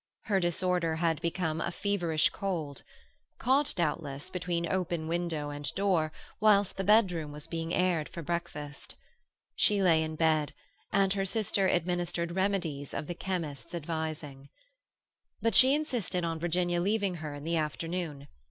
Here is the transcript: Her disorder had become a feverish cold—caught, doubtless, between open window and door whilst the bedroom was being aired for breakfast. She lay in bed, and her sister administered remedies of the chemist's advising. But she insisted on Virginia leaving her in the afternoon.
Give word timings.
Her 0.21 0.39
disorder 0.39 0.95
had 0.95 1.21
become 1.21 1.61
a 1.61 1.69
feverish 1.69 2.31
cold—caught, 2.31 3.73
doubtless, 3.75 4.31
between 4.31 4.67
open 4.67 5.07
window 5.07 5.51
and 5.51 5.71
door 5.75 6.11
whilst 6.39 6.75
the 6.77 6.83
bedroom 6.83 7.31
was 7.31 7.45
being 7.45 7.71
aired 7.71 8.09
for 8.09 8.23
breakfast. 8.23 8.95
She 9.55 9.79
lay 9.83 10.01
in 10.01 10.15
bed, 10.15 10.55
and 10.91 11.13
her 11.13 11.23
sister 11.23 11.67
administered 11.67 12.31
remedies 12.31 12.95
of 12.95 13.05
the 13.05 13.13
chemist's 13.13 13.75
advising. 13.75 14.49
But 15.39 15.53
she 15.53 15.75
insisted 15.75 16.25
on 16.25 16.39
Virginia 16.39 16.81
leaving 16.81 17.13
her 17.17 17.35
in 17.35 17.43
the 17.43 17.57
afternoon. 17.57 18.27